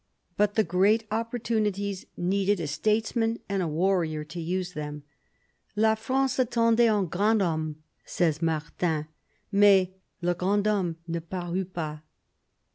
But 0.35 0.55
the 0.55 0.63
great 0.63 1.03
opportunities 1.11 2.05
needed 2.17 2.59
a 2.59 2.65
statesman 2.65 3.37
and 3.47 3.61
a 3.61 3.67
warrior 3.67 4.23
to 4.23 4.41
use 4.41 4.73
them. 4.73 5.03
"La 5.75 5.93
France 5.93 6.37
attendait 6.39 6.91
un 6.91 7.05
grand 7.05 7.39
homme," 7.39 7.75
says 8.03 8.41
Martin, 8.41 9.05
"mais 9.51 9.89
le 10.23 10.33
grand 10.33 10.65
homme 10.65 10.95
ne 11.07 11.19
parut 11.19 11.71
pas." 11.71 11.99